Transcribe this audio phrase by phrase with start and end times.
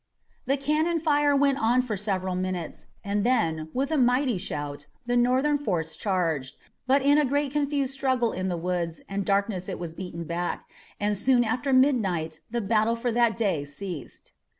[0.47, 5.15] The cannon fire went on for several minutes, and then, with a mighty shout, the
[5.15, 6.55] Northern force charged,
[6.87, 10.65] but in a great confused struggle in the woods and darkness it was beaten back,
[10.99, 14.31] and soon after midnight the battle for that day ceased.